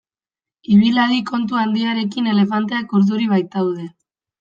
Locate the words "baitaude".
3.39-3.93